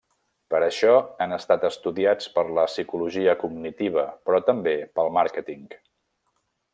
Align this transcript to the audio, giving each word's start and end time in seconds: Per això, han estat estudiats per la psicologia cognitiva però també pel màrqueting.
Per 0.53 0.59
això, 0.67 0.93
han 1.25 1.35
estat 1.35 1.67
estudiats 1.69 2.31
per 2.39 2.45
la 2.59 2.65
psicologia 2.71 3.37
cognitiva 3.45 4.07
però 4.31 4.41
també 4.51 4.77
pel 4.99 5.13
màrqueting. 5.21 5.69